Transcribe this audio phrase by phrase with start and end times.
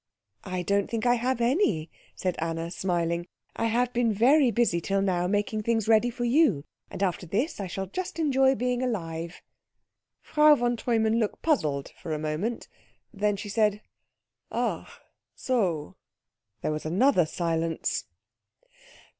[0.45, 3.27] "I don't think I have any," said Anna, smiling.
[3.55, 7.59] "I have been very busy till now making things ready for you, and after this
[7.59, 9.43] I shall just enjoy being alive."
[10.19, 12.67] Frau von Treumann looked puzzled for a moment.
[13.13, 13.83] Then she said
[14.51, 14.87] "Ach
[15.35, 15.97] so."
[16.63, 18.05] There was another silence.